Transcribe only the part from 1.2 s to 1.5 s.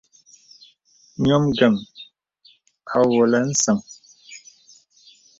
Ǹyɔ̄m